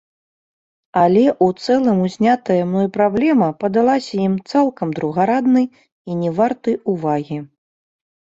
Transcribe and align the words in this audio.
Але 1.01 1.25
ў 1.45 1.65
цэлым 1.65 1.97
узнятая 2.05 2.57
мной 2.69 2.87
праблема 2.95 3.49
падалася 3.63 4.15
ім 4.29 4.33
цалкам 4.53 4.89
другараднай 5.01 5.67
і 5.77 6.11
не 6.23 6.33
вартай 6.39 6.75
увагі. 6.95 7.37